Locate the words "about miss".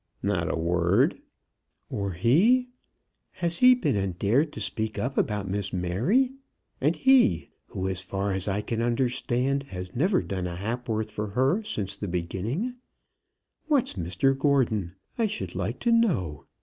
5.15-5.71